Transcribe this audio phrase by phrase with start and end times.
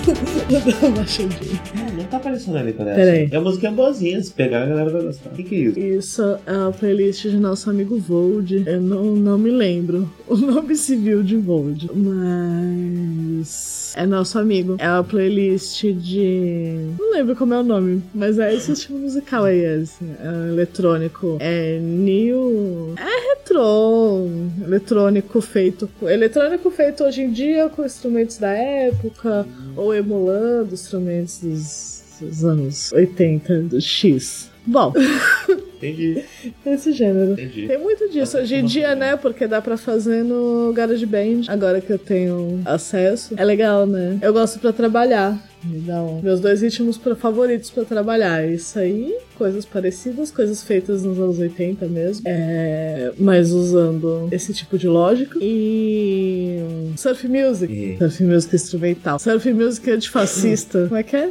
[0.06, 2.96] Não, não tá aparecendo ali, parece.
[2.96, 3.28] Peraí.
[3.30, 5.30] É uma musiquinha boazinha, se pegar a galera vai gostar.
[5.30, 5.78] O que, que é isso?
[5.80, 8.64] Isso é a playlist de nosso amigo Vold.
[8.66, 14.76] Eu não, não me lembro o nome civil de Vold, mas é nosso amigo.
[14.78, 16.94] É a playlist de.
[16.98, 20.04] Não lembro como é o nome, mas é esse estilo musical aí, esse.
[20.04, 21.36] É eletrônico.
[21.40, 22.94] É New.
[22.96, 24.28] É retrô.
[24.64, 25.88] Eletrônico feito.
[26.02, 32.92] Eletrônico feito hoje em dia com instrumentos da época, ou emulando instrumentos dos, dos anos
[32.92, 34.50] 80, do X.
[34.66, 34.92] Bom.
[35.88, 36.22] Entendi,
[36.66, 37.32] Esse gênero.
[37.32, 37.66] entendi.
[37.66, 39.16] Tem muito disso hoje em dia, né?
[39.16, 43.34] Porque dá pra fazer no GarageBand, agora que eu tenho acesso.
[43.36, 44.18] É legal, né?
[44.22, 45.38] Eu gosto pra trabalhar.
[45.64, 48.46] Me dá um- Meus dois ritmos pra- favoritos pra trabalhar.
[48.46, 52.22] Isso aí, coisas parecidas, coisas feitas nos anos 80 mesmo.
[52.28, 55.38] É, mas usando esse tipo de lógica.
[55.40, 56.60] E.
[56.96, 57.72] Surf Music.
[57.72, 59.18] E- Surf Music instrumental.
[59.18, 60.84] Surf Music antifascista.
[60.88, 61.30] Como é que é?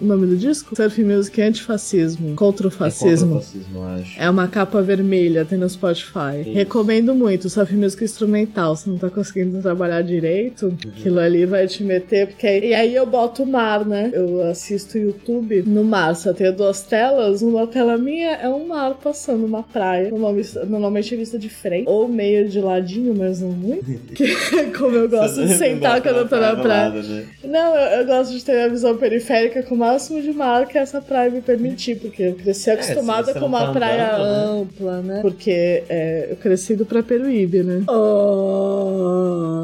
[0.00, 0.74] O nome do disco?
[0.76, 2.34] Surf Music antifascismo.
[2.36, 3.34] Contra o É fascismo.
[3.34, 4.20] contra o fascismo, acho.
[4.20, 6.40] É uma capa vermelha, tem no Spotify.
[6.42, 6.52] Isso.
[6.52, 8.76] Recomendo muito, surf música instrumental.
[8.76, 13.06] Se não tá conseguindo trabalhar direito, aquilo ali vai te meter, porque e aí eu
[13.06, 14.10] boto o mar, né?
[14.12, 17.42] Eu assisto YouTube no mar, só tenho duas telas.
[17.42, 22.06] Uma tela minha é um mar passando uma praia, normalmente, normalmente vista de frente, ou
[22.08, 23.84] meio de ladinho, mas não muito.
[24.14, 24.34] Que,
[24.78, 26.88] como eu gosto de sentar quando eu tô na praia.
[26.94, 27.26] lado, né?
[27.44, 30.78] Não, eu, eu gosto de ter a visão periférica com o máximo de mar que
[30.78, 34.24] essa praia me permitir, porque eu cresci acostumada se você com uma tá praia andando,
[34.24, 34.60] né?
[34.62, 35.18] ampla, né?
[35.22, 37.82] Porque é, eu cresci do pra Peruíbe, né?
[37.88, 39.54] Oh,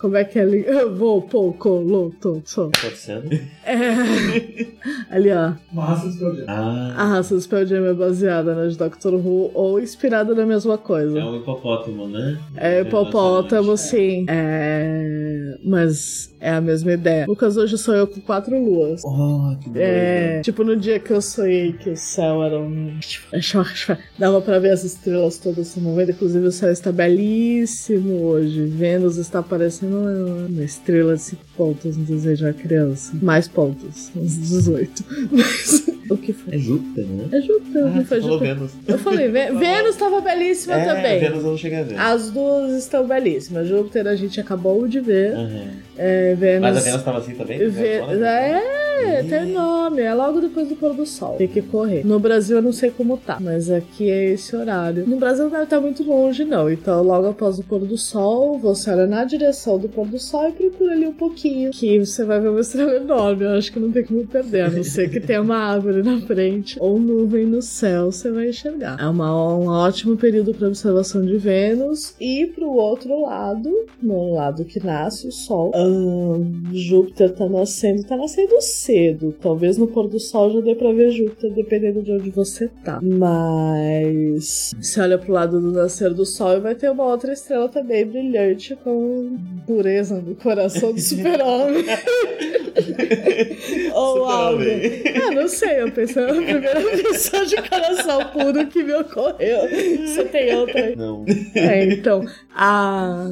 [0.00, 0.64] como é que é ali?
[0.66, 2.68] Eu vou pouco, loto, só.
[2.68, 3.30] Tá acontecendo?
[3.64, 4.66] É.
[5.10, 5.52] Ali, ó.
[5.72, 6.44] Uma raça de projeto.
[6.48, 10.76] Ah, A raça do Jam é baseada na de Doctor Who ou inspirada na mesma
[10.76, 11.18] coisa.
[11.18, 12.38] é um hipopótamo, né?
[12.56, 14.26] É hipopótamo, sim.
[14.28, 15.56] É.
[15.64, 17.26] Mas é a mesma ideia.
[17.26, 19.02] Lucas, hoje sou eu com quatro luas.
[19.04, 19.78] Oh, que doido.
[19.84, 22.98] É, tipo no dia que eu sonhei que o céu era um.
[24.18, 26.10] Dava pra ver as estrelas todas se movendo.
[26.10, 28.64] Inclusive, o céu está belíssimo hoje.
[28.66, 33.12] Vênus está parecendo uma, estrela de cinco pontos no desejo de uma criança.
[33.22, 35.04] Mais pontos, uns 18.
[35.30, 36.54] Mas o que foi?
[36.54, 37.28] É Júpiter, né?
[37.32, 38.56] É Júpiter, Ah, não foi falou Júpiter.
[38.56, 38.72] Vênus.
[38.86, 41.20] Eu falei, Vê- Vênus estava belíssima é, também.
[41.20, 41.98] Vênus eu não cheguei a ver.
[41.98, 43.68] As duas estão belíssimas.
[43.68, 45.34] Júpiter a gente acabou de ver.
[45.34, 45.68] Uhum.
[45.96, 46.60] É, Vênus.
[46.62, 47.58] Mas a Vênus tava assim também?
[47.58, 48.62] Vê- Vênus, né?
[48.96, 50.00] É, tem nome.
[50.02, 51.34] É logo depois do pôr do sol.
[51.36, 52.06] Tem que correr.
[52.06, 55.04] No Brasil eu não sei como tá, mas aqui é esse horário.
[55.06, 56.70] No Brasil não deve estar muito longe, não.
[56.70, 60.48] Então, logo após o pôr do sol, você olha na direção do pôr do sol
[60.48, 61.70] e procura ali um pouquinho.
[61.72, 63.44] Que você vai ver uma estrela enorme.
[63.44, 66.20] Eu acho que não tem como perder, a não ser que tenha uma árvore na
[66.20, 68.96] frente ou nuvem no céu, você vai enxergar.
[69.00, 72.14] É uma, um ótimo período para observação de Vênus.
[72.20, 78.16] E pro outro lado, no lado que nasce o sol, ahn, Júpiter tá nascendo, tá
[78.16, 79.34] nascendo cedo.
[79.40, 83.00] Talvez no pôr do sol já dê pra ver Júpiter, dependendo de onde você tá.
[83.02, 87.68] Mas se olha pro lado do nascer do sol e vai ter uma outra estrela
[87.68, 89.36] também brilhante com
[89.66, 91.84] pureza no coração do super-homem.
[93.94, 94.62] Ou algo.
[94.62, 95.02] Super-homem.
[95.22, 99.60] Ah, não sei, eu pensei na primeira pessoa de coração puro que me ocorreu.
[100.06, 100.96] Você tem outra aí?
[100.96, 101.24] Não.
[101.54, 103.26] É, então, a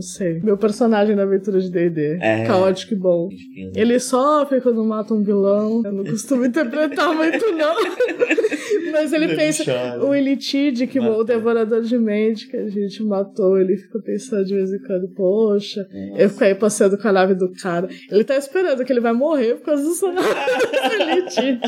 [0.00, 0.40] não sei.
[0.40, 2.18] Meu personagem da aventura de D&D.
[2.20, 2.44] É.
[2.44, 3.28] Caótico e bom.
[3.74, 5.82] Ele sofre quando mata um vilão.
[5.84, 7.74] Eu não costumo interpretar muito, não.
[8.92, 9.64] Mas ele Ele pensa.
[9.64, 10.04] chora.
[10.04, 11.20] O Elitide, que Matou.
[11.20, 15.08] o devorador de mente que a gente matou, ele fica pensando de vez em quando,
[15.14, 15.86] poxa,
[16.16, 17.88] eu fico aí passeando com a nave do cara.
[18.10, 19.90] Ele tá esperando que ele vai morrer por causa do
[21.00, 21.60] Elitide.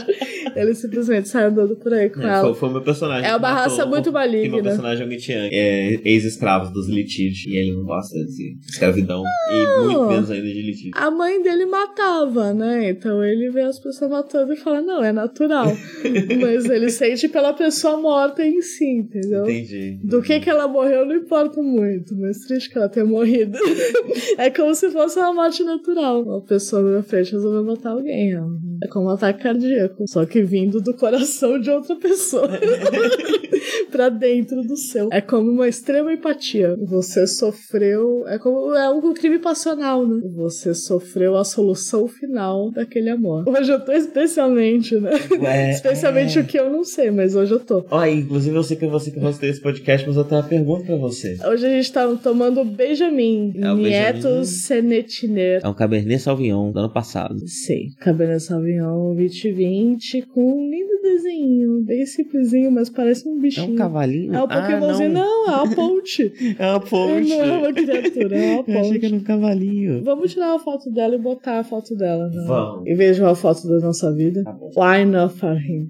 [0.56, 2.41] Ele simplesmente sai andando por aí com É, ela.
[2.41, 3.29] foi, foi o meu personagem.
[3.31, 4.62] É uma raça muito que meu maligna.
[4.62, 7.49] personagem é o Gitian, é ex-escravo dos Litid.
[7.49, 9.23] E ele não gosta de escravidão.
[9.50, 10.91] E muito ainda de Litid.
[10.95, 12.91] A mãe dele matava, né?
[12.91, 15.67] Então ele vê as pessoas matando e fala, não, é natural.
[16.41, 19.43] Mas ele sente pela pessoa morta em si, entendeu?
[19.45, 19.99] Entendi.
[20.03, 23.59] Do que que ela morreu não importa muito, mas triste que ela tenha morrido.
[24.39, 26.23] é como se fosse uma morte natural.
[26.23, 28.37] Uma pessoa na frente resolveu matar alguém.
[28.39, 28.45] ó.
[28.83, 32.49] É como um ataque cardíaco, só que vindo do coração de outra pessoa.
[33.91, 35.09] pra dentro do seu.
[35.13, 36.77] É como uma extrema empatia.
[36.89, 38.27] Você sofreu.
[38.27, 40.21] É como é um crime passional, né?
[40.37, 43.44] Você sofreu a solução final daquele amor.
[43.49, 45.11] Hoje eu tô especialmente, né?
[45.41, 46.43] Ué, especialmente é.
[46.43, 47.85] o que eu não sei, mas hoje eu tô.
[47.91, 50.49] Ó, inclusive eu sei que é você que hostei esse podcast, mas eu tenho uma
[50.49, 51.37] pergunta pra você.
[51.47, 54.44] Hoje a gente tá tomando Benjamin, É o Nieto Benjamin.
[54.44, 55.61] Senetiner.
[55.62, 57.37] É um Cabernet Sauvignon do ano passado.
[57.47, 63.73] Sei, Cabernet Sauvignon 2020 com um lindo desenho, bem simplesinho, mas parece um É bichinho.
[63.73, 64.35] um cavalinho?
[64.35, 65.47] É o Pokémonzinho, ah, não.
[65.47, 65.53] não.
[65.53, 66.33] é uma ponte.
[66.59, 67.29] É uma ponte.
[67.29, 69.06] Não é uma criatura, é uma Eu achei que ponte.
[69.06, 69.81] era um cavalinho.
[70.02, 72.29] Vamos tirar uma foto dela e botar a foto dela.
[72.29, 72.44] Né?
[72.46, 72.87] Vamos.
[72.87, 74.43] Em vez de uma foto da nossa vida.
[74.44, 74.70] Tá bom.
[74.76, 75.88] Why not for him?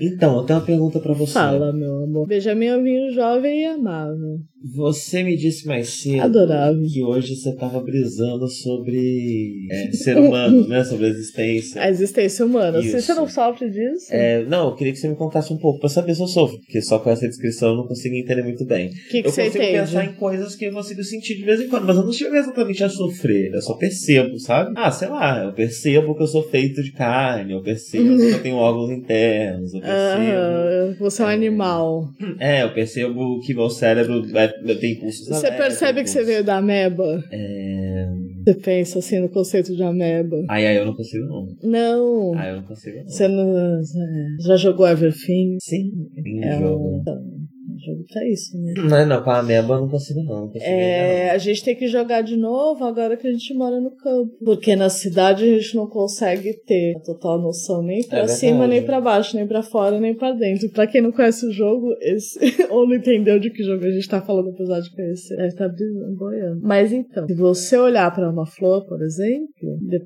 [0.00, 1.32] Então, eu tenho uma pergunta pra você.
[1.34, 2.26] Fala, meu amor.
[2.26, 4.38] Benjamin é um vinho jovem e amável.
[4.76, 6.82] Você me disse mais cedo Adorável.
[6.86, 10.84] que hoje você tava brisando sobre é, ser humano, né?
[10.84, 11.80] Sobre a existência.
[11.80, 12.78] A existência humana.
[12.80, 13.00] Isso.
[13.00, 15.88] você não sofre disso, É, não, eu queria que você me contasse um pouco pra
[15.88, 18.88] saber se eu sofro, porque só com essa descrição eu não consigo entender muito bem.
[18.88, 19.78] o que, que eu você consigo entende?
[19.80, 22.36] pensar em coisas que eu consigo sentir de vez em quando, mas eu não chego
[22.36, 24.74] exatamente a sofrer, eu só percebo, sabe?
[24.76, 28.42] Ah, sei lá, eu percebo que eu sou feito de carne, eu percebo que eu
[28.42, 29.84] tenho órgãos internos, eu percebo.
[29.84, 31.34] Ah, você é um É.
[31.34, 32.08] animal.
[32.38, 36.56] É, eu percebo que meu cérebro é, tem impulsos Você percebe que você veio da
[36.58, 37.22] ameba?
[37.32, 38.08] É...
[38.44, 40.36] Você pensa assim no conceito de ameba?
[40.48, 41.46] Ai, ai, eu não consigo não.
[41.62, 42.34] Não.
[42.38, 43.08] Ai, eu não consigo não.
[43.08, 43.78] Você não.
[43.82, 43.98] você
[44.46, 45.58] Já jogou Everything?
[45.62, 47.02] Sim, em É jogo.
[47.06, 47.49] um.
[47.80, 48.74] O jogo tá isso, né?
[48.76, 50.42] Não, não, com a ameba eu não consigo não.
[50.42, 53.80] não consigo É, a gente tem que jogar de novo agora que a gente mora
[53.80, 54.32] no campo.
[54.44, 58.66] Porque na cidade a gente não consegue ter a total noção nem pra É cima,
[58.66, 60.68] nem pra baixo, nem pra fora, nem pra dentro.
[60.70, 62.38] Pra quem não conhece o jogo, esse...
[62.70, 65.68] ou não entendeu de que jogo a gente tá falando, apesar de conhecer, deve estar
[65.68, 66.60] brisando, boiando.
[66.62, 69.48] Mas então, se você olhar pra uma flor, por exemplo,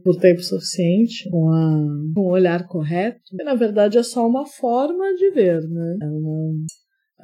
[0.05, 5.15] por tempo suficiente, com, a, com o olhar correto, na verdade é só uma forma
[5.15, 5.97] de ver, né?
[6.03, 6.53] É uma.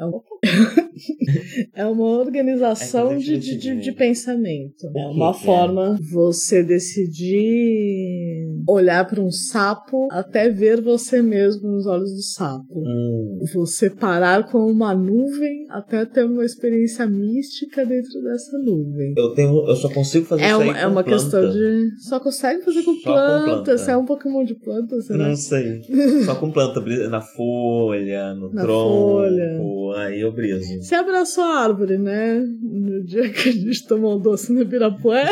[0.00, 0.22] É uma,
[1.74, 4.86] é uma organização É de, de, de, de pensamento.
[4.96, 5.34] É uma é?
[5.34, 12.78] forma você decidir olhar para um sapo até ver você mesmo nos olhos do sapo.
[12.78, 19.14] Hum, Você parar com uma nuvem até ter uma experiência mística dentro dessa nuvem.
[19.16, 21.10] eu tenho, eu só consigo fazer É isso uma, é uma planta.
[21.22, 21.90] questão de.
[22.08, 23.78] Só consegue fazer com Só com planta.
[23.78, 25.28] Você é um Pokémon de planta, será?
[25.28, 25.80] Não sei.
[26.24, 29.60] Só com planta, na folha, no Na tronco, folha.
[29.98, 30.60] aí eu briso.
[30.82, 32.40] Você abraçou a árvore, né?
[32.62, 35.30] No dia que a gente tomou um doce no Ibirapuera.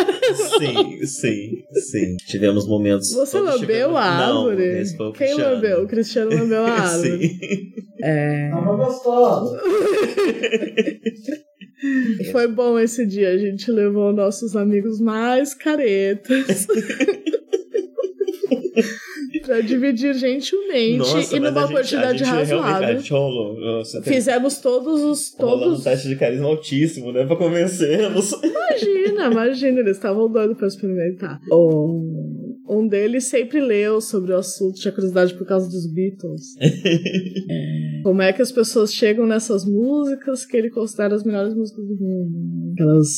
[0.59, 1.51] Sim, sim,
[1.91, 2.17] sim.
[2.27, 3.13] Tivemos momentos.
[3.19, 4.81] Você todos lambeu a Não, árvore?
[4.81, 5.55] esse foi o Quem Cristiano.
[5.55, 5.83] lambeu?
[5.83, 7.29] O Cristiano lambeu a árvore.
[7.29, 7.39] Sim.
[8.03, 8.51] É.
[8.51, 9.61] Tava gostosa.
[12.33, 13.31] Foi bom esse dia.
[13.31, 16.67] A gente levou nossos amigos mais caretas.
[19.45, 22.99] pra dividir gentilmente Nossa, e numa gente- quantidade razoável.
[22.99, 23.59] Gente rolou.
[23.59, 25.35] Nossa, tem- Fizemos todos os.
[25.39, 25.85] rolando um Todos...
[25.85, 27.25] teste de carisma altíssimo, né?
[27.25, 28.33] Pra convencê-los.
[28.43, 31.41] Imagina, imagina, eles estavam doidos pra experimentar.
[31.53, 32.28] Um,
[32.69, 36.55] um deles sempre leu sobre o assunto, tinha curiosidade por causa dos Beatles.
[37.51, 41.83] É, como é que as pessoas chegam nessas músicas que ele considera as melhores músicas
[41.87, 42.73] do mundo?
[42.75, 43.09] Aquelas,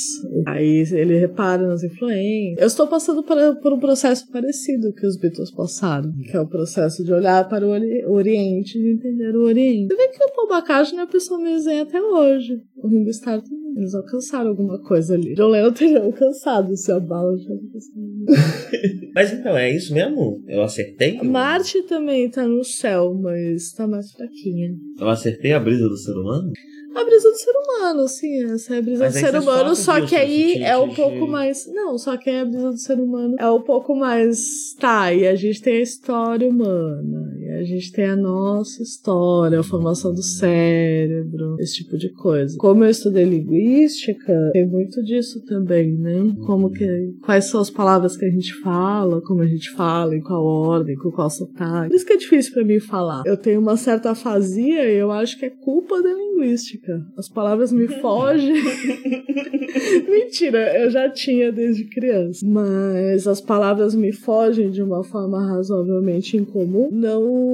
[0.47, 2.59] aí ele repara nas influências.
[2.61, 7.05] Eu estou passando por, um processo parecido que os Beatles passaram, que é o processo
[7.05, 9.89] de olhar para o ori- Oriente e de entender o Oriente.
[9.95, 12.63] Você vê que o Paul McCartney é a pessoa meio zen até hoje.
[12.77, 13.60] O Ringo Starr também.
[13.81, 15.35] Eles alcançaram alguma coisa ali.
[15.35, 17.33] John Lennon teria alcançado se a bala
[19.15, 20.45] Mas então, é isso mesmo?
[20.47, 21.19] Eu acertei?
[21.23, 24.69] Marte também tá no céu, mas tá mais fraquinha.
[24.99, 26.53] Eu acertei a brisa do ser humano?
[26.95, 30.05] A brisa do ser humano, sim, essa é a brisa Mas do ser humano, só
[30.05, 31.67] que aí é um pouco mais.
[31.73, 34.75] Não, só que aí a brisa do ser humano é um pouco mais.
[34.79, 37.30] Tá, e a gente tem a história humana,
[37.61, 42.57] A gente tem a nossa história, a formação do cérebro, esse tipo de coisa.
[42.57, 46.35] Como eu estudei linguística, tem muito disso também, né?
[46.47, 46.87] Como que,
[47.23, 50.97] quais são as palavras que a gente fala, como a gente fala, em qual ordem,
[50.97, 51.91] com qual sotaque.
[51.91, 53.25] Por isso que é difícil para mim falar.
[53.27, 57.05] Eu tenho uma certa afasia e eu acho que é culpa da linguística.
[57.19, 58.55] As palavras me fogem.
[60.09, 62.41] Mentira, eu já tinha desde criança.
[62.47, 66.89] Mas as palavras me fogem de uma forma razoavelmente incomum.
[66.91, 67.50] Não.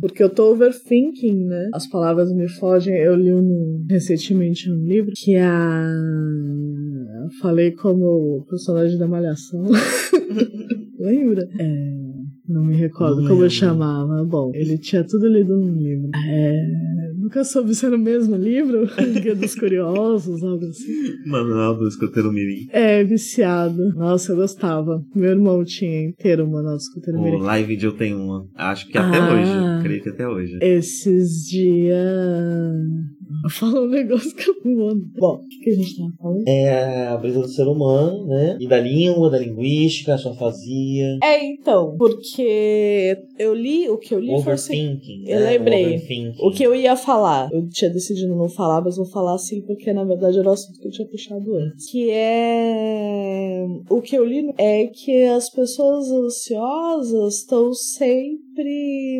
[0.00, 1.70] Porque eu tô overthinking, né?
[1.72, 2.94] As palavras me fogem.
[2.94, 5.86] Eu li um, recentemente um livro que a.
[7.40, 9.64] Falei como personagem da Malhação.
[10.98, 11.48] Lembra?
[11.58, 11.92] É.
[12.48, 14.24] Não me recordo não como eu chamava.
[14.24, 16.10] Bom, ele tinha tudo lido num livro.
[16.14, 16.66] É,
[17.22, 18.88] nunca soube se era o mesmo livro,
[19.22, 20.92] Guia dos Curiosos, algo assim.
[21.24, 22.66] Manual do Escoteiro Mirim.
[22.70, 23.94] É, viciado.
[23.94, 25.04] Nossa, eu gostava.
[25.14, 27.36] Meu irmão tinha inteiro o Manual do Escoteiro Mirim.
[27.36, 28.46] O Live Video tem uma.
[28.54, 29.82] Acho que até ah, hoje.
[29.84, 30.58] Creio que até hoje.
[30.60, 31.96] Esses dias.
[33.50, 35.06] Fala um negócio que eu não ando.
[35.18, 36.48] Bom, o que a gente tava falando?
[36.48, 38.56] É a brisa do ser humano, né?
[38.60, 41.18] E da língua, da linguística, a sua fazia.
[41.22, 41.96] É, então.
[41.96, 45.24] Porque eu li o que eu li Overthinking.
[45.24, 46.34] Foi assim, eu lembrei.
[46.40, 47.48] O que eu ia falar.
[47.52, 50.78] Eu tinha decidido não falar, mas vou falar assim, porque na verdade era o assunto
[50.78, 51.90] que eu tinha puxado antes.
[51.90, 53.66] Que é.
[53.88, 58.51] O que eu li é que as pessoas ansiosas estão sempre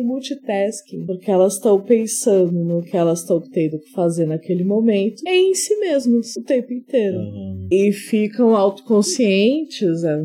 [0.03, 1.05] multitasking.
[1.05, 5.77] Porque elas estão pensando no que elas estão tendo que fazer naquele momento em si
[5.79, 7.17] mesmas o tempo inteiro.
[7.17, 7.67] Uhum.
[7.71, 10.15] E ficam autoconscientes, é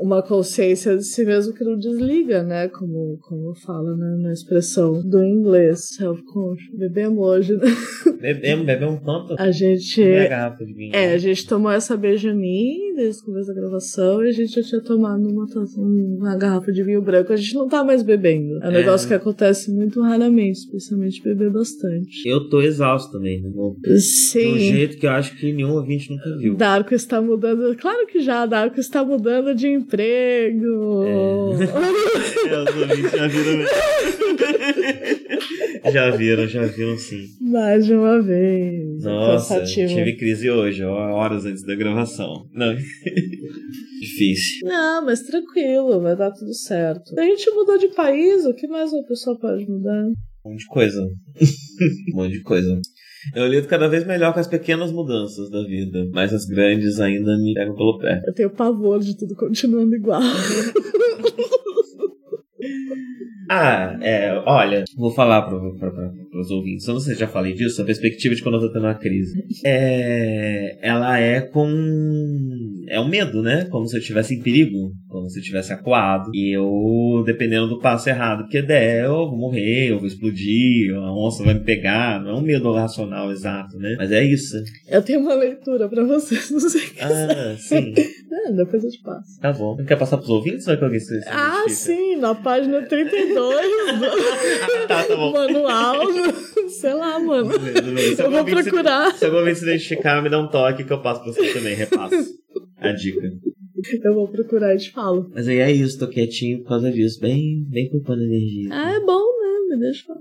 [0.00, 2.68] uma, consciência de si mesmo que não desliga, né?
[2.68, 4.16] Como, como fala né?
[4.22, 6.76] na expressão do inglês, self-conscious.
[6.76, 7.66] Bebemos hoje, né?
[8.20, 9.34] Bebemos, bebemos tanto.
[9.38, 10.02] A gente.
[10.02, 10.94] garrafa de vinho.
[10.94, 14.62] É, a gente tomou essa Benjamin desde o começo da gravação e a gente já
[14.62, 15.46] tinha tomado uma,
[15.76, 17.32] uma garrafa de vinho branco.
[17.32, 18.62] A gente não tá mais bebendo.
[18.62, 18.74] É um é.
[18.74, 22.26] negócio que acontece muito raramente, especialmente beber bastante.
[22.26, 23.50] Eu tô exausto também, né?
[23.98, 24.40] Sim.
[24.40, 26.54] De um jeito que eu acho que nenhum ouvinte nunca viu.
[26.54, 27.76] Darko está mudando.
[27.76, 31.04] Claro que já, Darko está mudando de emprego.
[31.04, 31.64] É,
[32.48, 33.70] é os ouvintes já viram mesmo.
[35.92, 37.26] já viram, já viram sim.
[37.40, 39.02] Mais de uma vez.
[39.02, 39.94] Nossa, Cansativo.
[39.94, 42.48] tive crise hoje, horas antes da gravação.
[42.52, 42.74] Não.
[44.00, 44.66] Difícil.
[44.68, 47.18] Não, mas tranquilo, vai dar tudo certo.
[47.18, 50.04] A gente mudou de país, o que mais uma pessoa pode mudar?
[50.44, 51.02] Um monte de coisa.
[52.12, 52.80] um monte de coisa.
[53.34, 57.36] Eu lido cada vez melhor com as pequenas mudanças da vida, mas as grandes ainda
[57.38, 58.22] me pegam pelo pé.
[58.26, 60.22] Eu tenho pavor de tudo continuando igual.
[63.48, 65.58] Ah, é, olha, vou falar para
[66.40, 66.86] os ouvintes.
[66.86, 68.94] Eu não sei se já falei disso, a perspectiva de quando eu tô tendo uma
[68.94, 69.44] crise.
[69.64, 71.68] É, ela é com.
[72.88, 73.66] É um medo, né?
[73.70, 76.30] Como se eu estivesse em perigo, como se eu estivesse acuado.
[76.34, 81.14] E eu, dependendo do passo errado que der, eu vou morrer, eu vou explodir, a
[81.14, 82.22] onça vai me pegar.
[82.22, 83.94] Não é um medo racional exato, né?
[83.98, 84.56] Mas é isso.
[84.88, 86.82] Eu tenho uma leitura para vocês, não sei.
[87.00, 87.92] Ah, sim.
[88.46, 89.40] É, depois eu te passo.
[89.40, 89.76] Tá bom.
[89.86, 93.66] Quer passar pros ouvintes ou é que alguém se Ah, sim, na página 32
[93.98, 95.32] do tá, tá bom.
[95.32, 96.00] manual.
[96.68, 97.50] Sei lá, mano.
[98.16, 99.12] Se eu vou procurar.
[99.12, 101.74] Se, se alguém se identificar, me dá um toque que eu passo pra você também,
[101.74, 102.34] repasso.
[102.78, 103.20] A dica.
[104.02, 105.30] Eu vou procurar e te falo.
[105.34, 107.20] Mas aí é isso, tô quietinho por causa disso.
[107.20, 108.68] Bem, bem poupando energia.
[108.72, 109.74] Ah, é bom, né?
[109.74, 110.20] Me deixa falar.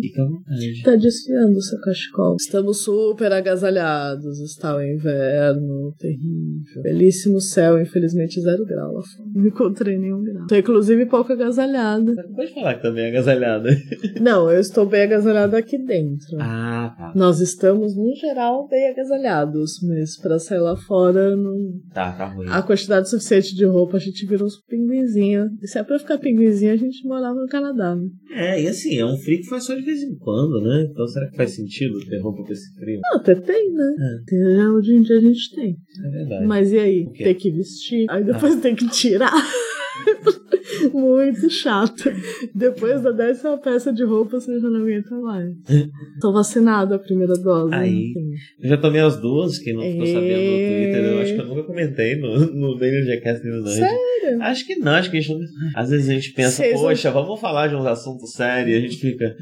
[0.00, 0.82] Fica à vontade.
[0.82, 2.36] Tá desfiando o seu cachecol.
[2.36, 4.40] Estamos super agasalhados.
[4.40, 6.82] Está o inverno terrível.
[6.82, 9.23] Belíssimo céu, infelizmente zero grau lá fora.
[9.34, 10.46] Não encontrei nenhum grau.
[10.46, 12.14] Tô inclusive pouco agasalhada.
[12.36, 13.68] Pode falar que tá bem agasalhada.
[14.20, 16.38] Não, eu estou bem agasalhada aqui dentro.
[16.40, 17.12] Ah, tá.
[17.16, 21.72] Nós estamos, no geral, bem agasalhados, mas pra sair lá fora não.
[21.92, 22.46] Tá, tá ruim.
[22.48, 25.50] A quantidade suficiente de roupa, a gente virou uns pinguinzinhos.
[25.60, 27.96] E se é pra ficar pinguinzinho, a gente morava no Canadá.
[27.96, 28.08] Né?
[28.34, 30.88] É, e assim, é um frio que faz só de vez em quando, né?
[30.90, 33.00] Então será que faz sentido ter roupa pra esse frio?
[33.02, 33.94] Não, até tem, né?
[34.32, 34.68] É.
[34.68, 35.76] Hoje em dia a gente tem.
[36.04, 36.46] É verdade.
[36.46, 37.12] Mas e aí?
[37.16, 38.60] Tem que vestir, aí depois ah.
[38.60, 39.23] tem que tirar.
[40.92, 42.10] Muito chato.
[42.54, 45.54] Depois da décima peça de roupa, você já não aguenta mais.
[46.20, 47.74] Tô vacinado a primeira dose.
[47.74, 48.14] Aí.
[48.60, 51.04] Eu já tomei as duas, quem não ficou sabendo no Twitter.
[51.04, 54.42] Eu acho que eu nunca comentei no, no Daniel Jackass News Sério?
[54.42, 55.46] Acho que não, acho que a gente não...
[55.74, 57.22] Às vezes a gente pensa, Cês poxa, não...
[57.22, 59.36] vamos falar de uns assuntos sérios e a gente fica.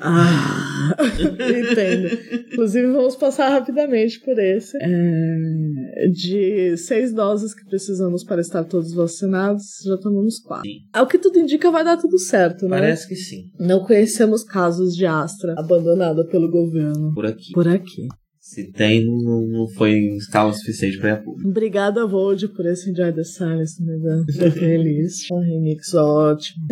[0.00, 2.08] Ah, entendo.
[2.52, 4.76] Inclusive, vamos passar rapidamente por esse.
[4.80, 10.64] É, de seis doses que precisamos para estar todos vacinados, já tomamos quatro.
[10.64, 10.78] Sim.
[10.92, 12.78] Ao que tudo indica, vai dar tudo certo, né?
[12.78, 13.50] Parece que sim.
[13.58, 17.12] Não conhecemos casos de Astra abandonada pelo governo.
[17.14, 17.52] Por aqui.
[17.52, 18.08] Por aqui.
[18.52, 21.48] Se tem, não, não foi em escala suficiente pra ir a público.
[21.48, 24.26] Obrigada, Vold, por esse Enjoy the Silence me dando
[24.58, 25.28] playlist.
[25.30, 26.66] Um remix ótimo.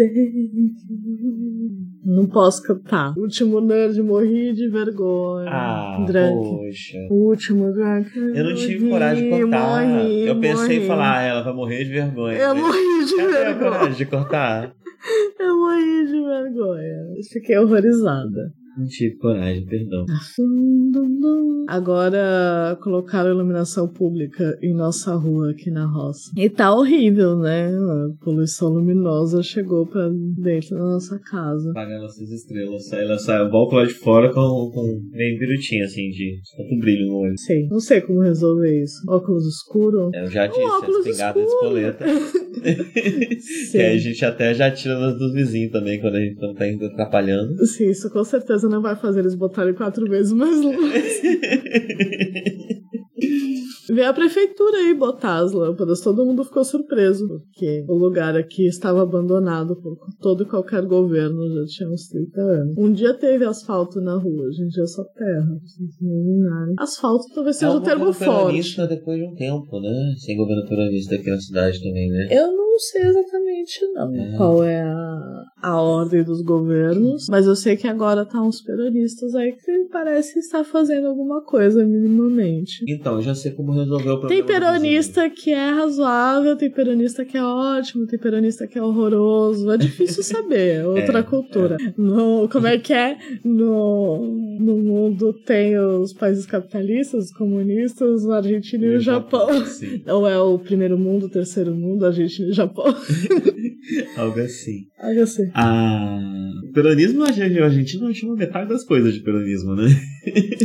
[2.05, 3.15] Não posso cantar.
[3.17, 5.49] Último nerd, morri de vergonha.
[5.49, 6.49] Ah, Drunk.
[6.49, 6.99] poxa.
[7.11, 8.11] Último drunk.
[8.17, 9.87] Eu não tive morri, coragem de cortar.
[9.87, 10.77] morri, eu pensei morri.
[10.83, 12.39] em falar, ah, ela vai morrer de vergonha.
[12.39, 13.55] Eu morri de vergonha.
[13.55, 14.75] coragem de cortar?
[15.39, 16.97] Eu morri de vergonha.
[17.33, 18.53] Fiquei horrorizada.
[18.79, 20.07] Não tive coragem, perdão.
[21.67, 26.31] Agora colocaram iluminação pública em nossa rua aqui na roça.
[26.37, 27.69] E tá horrível, né?
[27.69, 31.71] A poluição luminosa chegou pra dentro da nossa casa.
[31.71, 32.93] Apagar nossas estrelas.
[32.93, 37.07] Ela sai, eu volto lá de fora com, com meio birutinho, assim, de tanto brilho
[37.09, 37.35] no olho.
[37.39, 39.03] Sei, não sei como resolver isso.
[39.09, 40.11] Óculos escuro?
[40.15, 41.75] Eu já disse, óculos a espingarda escuro.
[41.75, 42.05] despoleta.
[43.41, 43.79] Sim.
[43.79, 46.55] E aí a gente até já tira das dos vizinhos também, quando a gente não
[46.55, 47.55] tá indo atrapalhando.
[47.67, 51.23] Sim, isso com certeza não vai fazer eles botarem quatro vezes mais luz.
[53.91, 56.01] Vê a prefeitura aí botar as lâmpadas.
[56.01, 61.39] Todo mundo ficou surpreso, porque o lugar aqui estava abandonado por todo e qualquer governo,
[61.55, 62.75] já tinha uns 30 anos.
[62.79, 65.47] Um dia teve asfalto na rua, hoje em dia é só terra.
[66.01, 66.75] imaginarem.
[66.79, 68.77] Asfalto talvez seja É o termo forte.
[68.89, 70.15] depois de um tempo, né?
[70.19, 72.29] Sem governo peronista aqui na cidade também, né?
[72.31, 74.37] Eu não sei exatamente não É.
[74.37, 79.35] qual é a, a ordem dos governos, mas eu sei que agora tá uns peronistas
[79.35, 82.85] aí que parece estar fazendo alguma coisa minimamente.
[82.89, 84.29] Então, já sei como resolver o problema.
[84.29, 89.71] Tem peronista que é razoável, tem peronista que é ótimo, tem peronista que é horroroso.
[89.71, 91.77] É difícil saber, é outra É, cultura.
[91.97, 93.17] No, como é que é?
[93.45, 94.19] No,
[94.61, 99.65] no mundo tem os países capitalistas, os comunistas, o Argentina e o Japão.
[99.67, 102.87] Sim, Ou é o primeiro mundo, o terceiro mundo, Argentina e Japão.
[104.17, 104.87] algo assim.
[105.03, 105.51] Olha assim.
[105.55, 106.21] Ah,
[106.69, 109.85] o peronismo, a gente, a gente não chama metade das coisas de peronismo, né?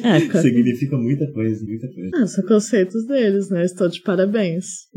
[0.03, 0.41] É, cara.
[0.41, 2.12] Significa muita coisa, muita coisa.
[2.15, 3.63] Ah, são conceitos deles, né?
[3.63, 4.88] Estou de parabéns.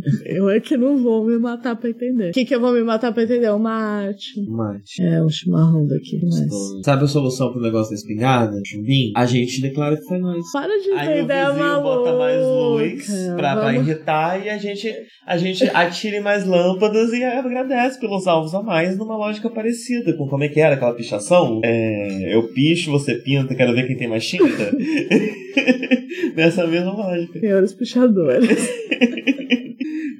[0.26, 2.30] Eu é que não vou me matar pra entender.
[2.30, 3.50] O que, que eu vou me matar pra entender?
[3.50, 4.40] Uma arte.
[4.48, 5.02] Mate.
[5.02, 6.20] É, um chimarrão daqui.
[6.22, 6.84] Mas...
[6.84, 9.12] Sabe a solução pro negócio da espingarda, chumbinho?
[9.16, 10.42] A gente declara que foi nós.
[10.52, 11.82] Para de Aí ter o ideia vizinho maluca.
[11.82, 13.06] bota mais luz
[13.36, 14.92] pra, pra Vamos- irritar e a gente,
[15.26, 20.26] a gente atire mais lâmpadas e agradece pelos alvos a mais numa lógica parecida com
[20.28, 21.60] como é que era aquela pichação.
[21.64, 24.72] É, eu picho, você pinta, quero ver quem tem mais tinta.
[26.36, 27.38] Nessa mesma lógica.
[27.40, 28.48] Senhores pichadores.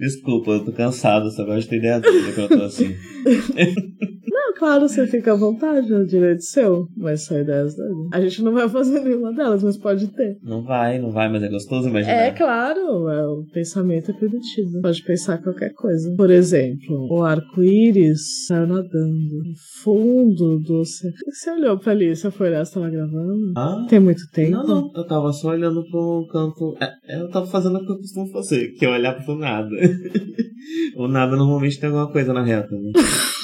[0.03, 2.97] Desculpa, eu tô cansado, só gosto de ter ideia doida quando eu tô assim.
[4.62, 6.87] Claro, você fica à vontade, é o direito seu.
[6.96, 8.09] Mas são ideias dele.
[8.12, 10.38] A gente não vai fazer nenhuma delas, mas pode ter.
[10.40, 12.12] Não vai, não vai, mas é gostoso imaginar.
[12.12, 14.81] É claro, é, o pensamento é permitido.
[14.81, 16.14] Pode pensar qualquer coisa.
[16.16, 21.16] Por exemplo, o arco-íris saiu nadando no fundo do oceano.
[21.27, 23.53] Você olhou pra ali, você foi olhar se tava gravando?
[23.57, 24.53] Ah, Tem muito tempo?
[24.53, 26.77] Não, não, eu tava só olhando pro canto.
[26.81, 29.70] É, eu tava fazendo o que eu costumo fazer, que é olhar pro nada.
[30.94, 32.92] o nada normalmente tem alguma coisa na reta, né?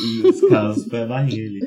[0.00, 1.59] E nesse caso foi barrinha ali.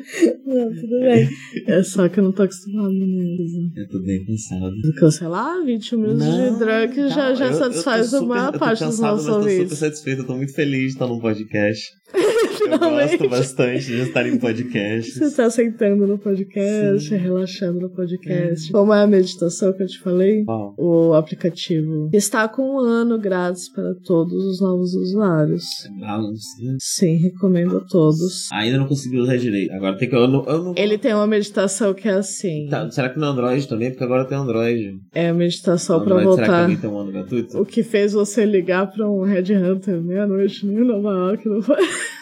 [0.45, 1.29] Não, tudo bem.
[1.67, 3.71] É só que eu não tô acostumado mesmo.
[3.75, 5.29] Eu tô bem cansado.
[5.29, 8.83] Lá, 21 minutos de drunk já, já eu- eu satisfaz super- a maior eu parte
[8.85, 9.77] dos nossos mas tô super ouvintes.
[9.77, 11.85] satisfeito, eu tô muito feliz de estar num podcast.
[12.71, 15.11] Eu gosto bastante de estar em podcast.
[15.19, 17.15] Você tá sentando no podcast, Sim.
[17.17, 18.71] relaxando no podcast.
[18.71, 20.43] Como é a meditação que eu te falei?
[20.43, 25.63] Bom, O aplicativo está com um ano grátis para todos os novos usuários.
[25.99, 26.77] balance, né?
[26.79, 28.49] Sim, recomendo a todos.
[28.51, 29.71] Ainda não consegui usar direito.
[29.73, 30.15] Agora tem que.
[30.15, 32.67] Eu não, eu não- Ele tem uma meditação que é assim.
[32.69, 33.89] Tá, será que no Android também?
[33.89, 34.99] Porque agora tem Android.
[35.13, 36.81] É a meditação para Android, Será que voltar.
[36.81, 37.57] tem um ano gratuito?
[37.59, 41.77] O que fez você ligar pra um Red Hunter meia-noite em Nova York, não foi?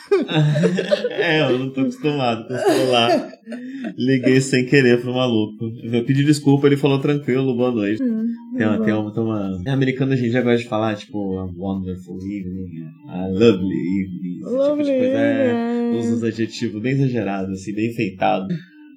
[1.10, 3.32] é, eu não tô acostumado com o celular.
[3.98, 5.66] Liguei sem querer pro maluco.
[5.84, 8.00] Eu pedi desculpa, ele falou tranquilo, boa noite.
[8.00, 9.62] Tem uma, tem uma, tem uma...
[9.66, 14.40] Em americano a gente já gosta de falar, tipo, a wonderful evening, a lovely evening,
[14.40, 15.18] esse tipo de coisa.
[15.18, 18.48] É, usa uns adjetivos bem exagerados, assim, bem enfeitado.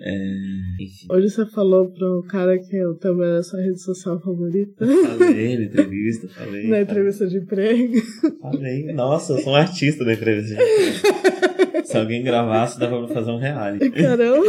[0.04, 4.84] É, Hoje você falou pro cara que o Tumblr é a sua rede social favorita.
[4.84, 6.66] falei na entrevista, falei.
[6.68, 7.94] Na entrevista de emprego.
[8.40, 10.56] Falei, nossa, eu sou um artista da entrevista.
[10.56, 11.52] de emprego.
[11.84, 13.90] Se alguém gravasse, dava pra fazer um reality.
[13.92, 14.46] Caramba.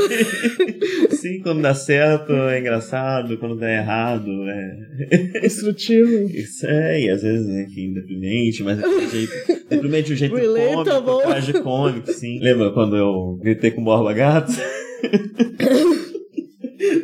[1.11, 5.45] Sim, quando dá certo é engraçado, quando dá errado é.
[5.45, 6.29] Instrutivo.
[6.29, 9.33] Isso é, e às vezes, enfim, deprimente, mas é de um jeito.
[9.69, 11.03] Deprimente de um jeito Relatable.
[11.03, 12.39] cômico, tragicômico, sim.
[12.39, 14.51] Lembra quando eu gritei com o Borba Gato?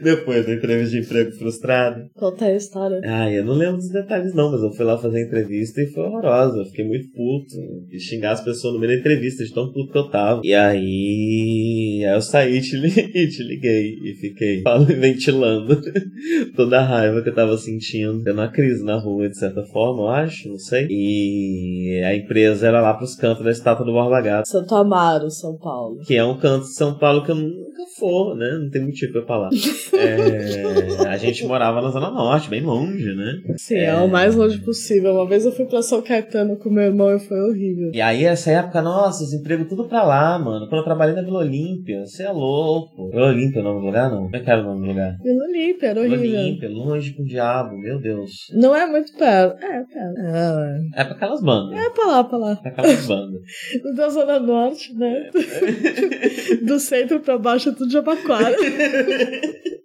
[0.04, 2.02] Depois da entrevista de emprego frustrado.
[2.16, 3.02] Conta a história.
[3.06, 5.88] Ah, eu não lembro dos detalhes não, mas eu fui lá fazer a entrevista e
[5.92, 6.58] foi horrorosa.
[6.60, 7.56] Eu fiquei muito puto.
[7.92, 10.42] E xingar as pessoas no meio da entrevista, de tão puto que eu tava.
[10.44, 12.92] E aí, aí eu saí e te, li-
[13.30, 13.94] te liguei.
[14.04, 14.64] E fiquei
[14.98, 15.80] ventilando
[16.56, 18.24] toda a raiva que eu tava sentindo.
[18.24, 20.88] Tendo uma crise na rua, de certa forma, eu acho, não sei.
[20.90, 24.48] E a empresa era lá pros cantos da estátua do Borba Gato.
[24.48, 26.00] Santo Amaro, São Paulo.
[26.06, 28.50] Que é um canto de São Paulo que eu nunca for, né?
[28.62, 29.50] Não tem motivo pra eu falar.
[29.98, 33.34] É, a gente morava na Zona Norte, bem longe, né?
[33.58, 33.96] Sim, é...
[33.96, 35.14] o mais longe possível.
[35.14, 37.92] Uma vez eu fui pra São Caetano com meu irmão e foi horrível.
[37.94, 40.68] E aí, essa época, nossa, os empregos tudo pra lá, mano.
[40.68, 43.10] Quando eu trabalhei na Vila Olímpia, você é louco.
[43.10, 44.24] Vila Olímpia é o nome do lugar, não?
[44.24, 45.18] Como é que era o nome do lugar?
[45.24, 46.40] Vila Olímpia, era Vila horrível.
[46.40, 48.32] Olímpia, longe com o diabo, meu Deus.
[48.54, 49.64] Não é muito perto.
[49.64, 50.20] É, perto.
[50.20, 51.80] É, É pra aquelas bandas.
[51.80, 52.56] é pra lá, pra lá.
[52.56, 53.42] Pra aquelas bandas.
[53.96, 55.30] Da Zona Norte, né?
[56.66, 58.56] Do centro pra baixo é tudo de Abaquara.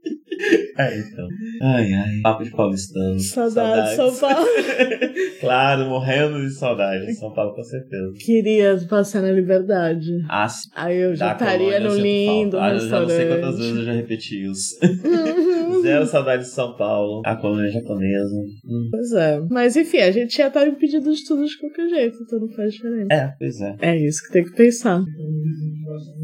[0.76, 1.28] É, então.
[1.62, 2.20] Ai, ai.
[2.22, 3.18] Papo de paulistano.
[3.20, 4.46] Saudade de São Paulo.
[5.40, 8.12] claro, morrendo de saudade de São Paulo, com certeza.
[8.18, 10.24] Queria passear na liberdade.
[10.28, 10.68] Ah, sim.
[10.74, 12.58] Aí eu já estaria no lindo.
[12.58, 14.76] Ah, eu já não sei quantas vezes eu já repeti isso.
[15.84, 17.22] Zero saudade de São Paulo.
[17.24, 18.34] A colônia japonesa.
[18.64, 18.88] Hum.
[18.90, 19.40] Pois é.
[19.50, 22.72] Mas enfim, a gente já tava impedido de tudo de qualquer jeito, então não faz
[22.72, 23.12] diferença.
[23.12, 23.76] É, pois é.
[23.80, 25.02] É isso que tem que pensar.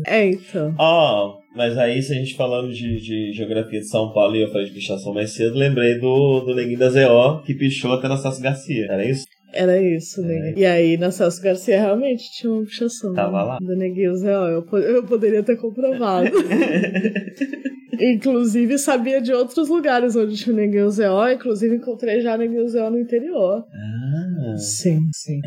[0.07, 0.75] É, então.
[0.79, 4.51] Ó, mas aí se a gente falando de, de geografia de São Paulo e eu
[4.51, 8.20] falei de pichação mais cedo, lembrei do, do neguinho da ZO que pichou até na
[8.40, 8.87] Garcia.
[8.88, 9.25] Era isso?
[9.52, 10.54] Era isso, né?
[10.56, 13.12] E aí, na Celso Garcia realmente tinha uma pichação.
[13.14, 13.58] Tava lá.
[13.58, 16.30] Do Neguinho Zé, ó, eu, eu poderia ter comprovado.
[18.00, 22.68] Inclusive, sabia de outros lugares onde tinha o Neguinho Zé, ó, inclusive encontrei já Neguinho
[22.68, 23.64] Zé no interior.
[23.72, 24.56] Ah.
[24.56, 25.40] Sim, sim.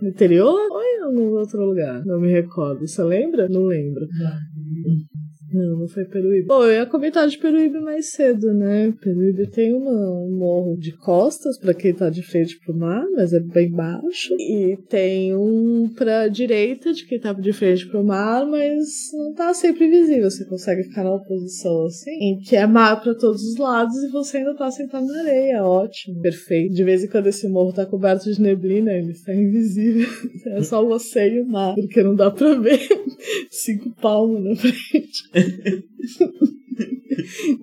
[0.00, 2.04] No interior ou em algum outro lugar?
[2.04, 2.86] Não me recordo.
[2.86, 3.48] Você lembra?
[3.48, 4.06] Não lembro.
[4.18, 4.32] Não,
[5.52, 6.46] não foi Peruíbe.
[6.46, 8.92] Bom, eu ia comentar de Peruíbe mais cedo, né?
[9.00, 13.32] Peruíbe tem uma, um morro de costas pra quem tá de frente pro mar, mas
[13.32, 14.34] é bem baixo.
[14.38, 19.54] E tem um pra direita de quem tá de frente pro mar, mas não tá
[19.54, 20.30] sempre visível.
[20.30, 24.10] Você consegue ficar numa posição assim, em que é mar pra todos os lados e
[24.10, 25.64] você ainda tá sentado na areia.
[25.64, 26.74] Ótimo, perfeito.
[26.74, 30.06] De vez em quando esse morro tá coberto de neblina, ele está invisível.
[30.46, 32.78] É só você e o mar, porque não dá pra ver
[33.50, 35.28] cinco palmos na frente.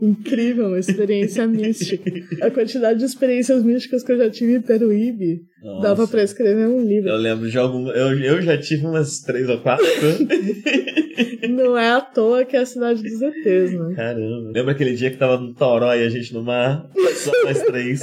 [0.02, 2.12] Incrível, uma experiência mística.
[2.42, 5.82] A quantidade de experiências místicas que eu já tive em Peruíbe Nossa.
[5.82, 7.10] dava pra escrever um livro.
[7.10, 7.90] Eu lembro de algum.
[7.90, 9.86] Eu, eu já tive umas três ou quatro.
[11.50, 13.94] Não é à toa que é a cidade dos ETs, né?
[13.96, 14.52] Caramba.
[14.54, 16.90] Lembra aquele dia que tava no Toró e a gente no mar?
[17.14, 18.02] Só nós três.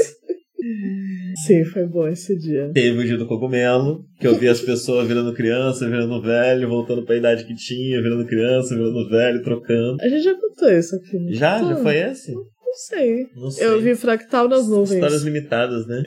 [1.46, 2.70] Sim, foi bom esse dia.
[2.74, 7.04] Teve o dia do cogumelo, que eu vi as pessoas virando criança, virando velho, voltando
[7.04, 9.96] pra idade que tinha, virando criança, virando velho, trocando.
[10.00, 11.18] A gente já contou isso aqui.
[11.18, 11.32] né?
[11.32, 11.58] Já?
[11.58, 12.32] Já Então, foi esse?
[12.32, 13.26] Não sei.
[13.36, 13.66] Não sei.
[13.66, 14.92] Eu vi fractal nas nuvens.
[14.92, 16.02] Histórias limitadas, né?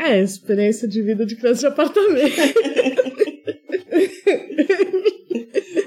[0.00, 2.30] É, experiência de vida de criança de apartamento.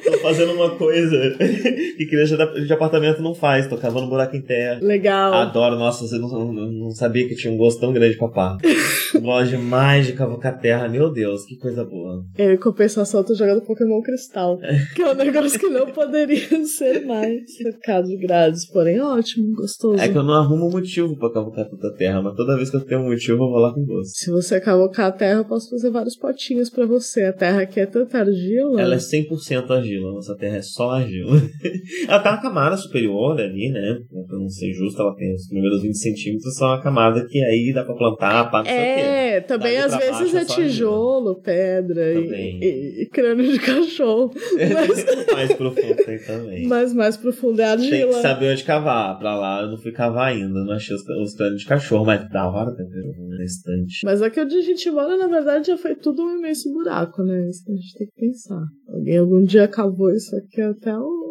[0.04, 4.80] Tô fazendo uma coisa que criança de apartamento não faz, tô cavando buraco em terra.
[4.82, 5.34] Legal.
[5.34, 8.58] Adoro, nossa, você não, não, não sabia que tinha um gosto tão grande, papá.
[9.22, 12.24] Gosto demais de cavocar terra, meu Deus, que coisa boa.
[12.36, 14.58] Eu, em compensação, tô jogando Pokémon Cristal.
[14.96, 18.66] Que é um negócio que não poderia ser mais cercado de grades.
[18.66, 20.02] Porém, ótimo, gostoso.
[20.02, 22.82] É que eu não arrumo motivo pra cavocar tanta terra, mas toda vez que eu
[22.82, 24.18] tenho um motivo, eu vou lá com gosto.
[24.18, 27.26] Se você cavocar a terra, eu posso fazer vários potinhos pra você.
[27.26, 28.82] A terra aqui é tanta argila.
[28.82, 31.32] Ela é 100% argila, nossa terra é só argila.
[32.08, 34.00] ela tá uma camada superior ali, né?
[34.28, 37.72] Pra não ser justo, ela tem os primeiros 20 centímetros, são uma camada que aí
[37.74, 38.70] dá pra plantar, pá, não.
[38.70, 40.68] É, também às vezes baixo é é argila.
[40.68, 44.32] tijolo, pedra e, e, e crânio de cachorro.
[44.74, 46.68] Mas, Mais profundo tem também.
[46.68, 48.22] mas mais profundo é Tem que argila.
[48.22, 49.18] saber onde cavar.
[49.20, 52.28] Pra lá eu não fui cavar ainda, não achei os, os crânios de cachorro, mas
[52.30, 54.00] da hora tem na estante.
[54.04, 57.48] Mas aqui onde a gente mora, na verdade, já foi tudo um imenso buraco, né?
[57.50, 58.64] Isso que a gente tem que pensar.
[58.88, 61.23] Alguém algum dia cavou isso aqui até o.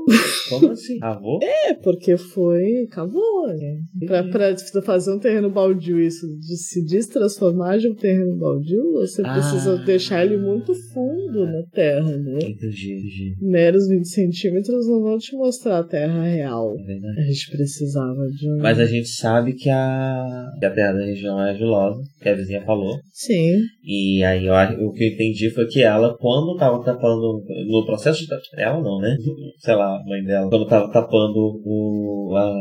[0.49, 0.99] Como assim?
[0.99, 1.39] Cavou?
[1.43, 2.87] É, porque foi.
[2.91, 3.79] cavou, né?
[4.07, 9.23] Pra, pra fazer um terreno baldio, isso de se destransformar de um terreno baldio, você
[9.25, 9.33] Ah.
[9.35, 12.39] precisa deixar ele muito fundo na terra, né?
[12.43, 13.37] Entendi, entendi.
[13.41, 16.75] Meros 20 centímetros não vão te mostrar a terra real.
[16.79, 17.21] É verdade.
[17.21, 18.59] A gente precisava de um.
[18.59, 22.35] Mas a gente sabe que a, que a terra da região é argilosa, que a
[22.35, 22.97] vizinha falou.
[23.13, 23.59] Sim.
[23.85, 24.55] E aí eu,
[24.87, 28.99] o que eu entendi foi que ela, quando tava tapando no processo de ela não,
[28.99, 29.17] né?
[29.59, 32.53] Sei lá, a mãe dela, quando tava tapando o, a,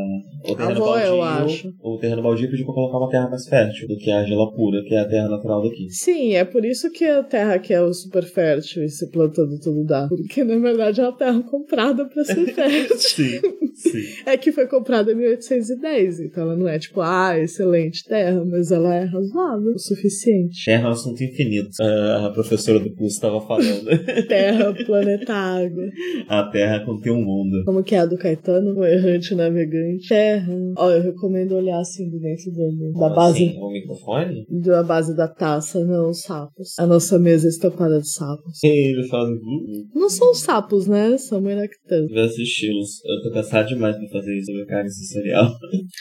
[0.50, 1.06] o terreno Avó, baldio.
[1.08, 1.74] eu acho.
[1.82, 4.82] O terreno baldio pediu pra colocar uma terra mais fértil do que a Gela Pura,
[4.84, 5.88] que é a terra natural daqui.
[5.90, 9.58] Sim, é por isso que a terra aqui é o super fértil e se plantando
[9.60, 10.06] tudo dá.
[10.08, 12.96] Porque na verdade é uma terra comprada pra ser fértil.
[12.98, 13.40] Sim,
[13.74, 14.22] sim.
[14.26, 18.70] É que foi comprada em 1810, então ela não é tipo, ah, excelente terra, mas
[18.70, 20.64] ela é razoável o suficiente.
[20.64, 21.70] Terra é um assunto infinito.
[21.80, 23.84] A professora do curso estava falando.
[24.28, 25.84] Terra, planeta água.
[26.28, 27.64] a Terra contém um mundo.
[27.64, 28.78] Como que é a do Caetano?
[28.78, 30.08] O errante navegante.
[30.08, 30.52] Terra.
[30.76, 33.44] Ó, eu recomendo olhar assim de dentro do, da base.
[33.48, 34.46] Assim, o microfone?
[34.50, 36.78] Da base da taça, não os sapos.
[36.78, 38.58] A nossa mesa é estampada de sapos.
[38.62, 39.28] Ele fala.
[39.30, 41.16] "Hum, Não são sapos, né?
[41.18, 42.06] São meractãs.
[42.08, 42.88] Diversos estilos.
[43.04, 45.52] Eu tô cansado demais pra fazer isso sobre carne sensorial.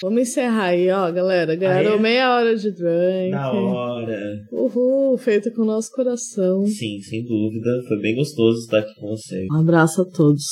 [0.01, 1.55] Vamos encerrar aí, ó, galera.
[1.55, 1.99] Ganharam Ah, é?
[1.99, 3.31] meia hora de drink.
[3.31, 4.19] Na hora.
[4.51, 6.65] Uhul, feito com o nosso coração.
[6.65, 7.69] Sim, sem dúvida.
[7.87, 9.45] Foi bem gostoso estar aqui com você.
[9.51, 10.43] Um abraço a todos.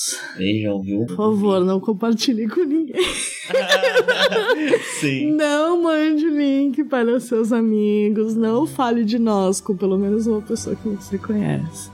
[0.81, 1.05] Viu?
[1.05, 2.99] Por favor, não compartilhe com ninguém.
[4.99, 5.31] Sim.
[5.31, 8.35] Não mande o link para os seus amigos.
[8.35, 11.89] Não fale de nós com pelo menos uma pessoa que você conhece.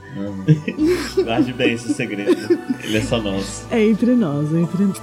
[1.22, 2.58] Guarde bem esse segredo.
[2.82, 3.66] Ele é só nosso.
[3.70, 5.00] É entre nós, é entre nós.